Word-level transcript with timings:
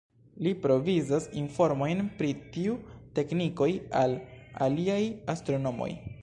Li 0.45 0.51
provizas 0.61 1.27
informojn 1.41 2.01
pri 2.21 2.31
tiu 2.55 2.79
teknikoj 3.19 3.69
al 4.01 4.17
aliaj 4.69 5.01
astronomoj. 5.37 5.93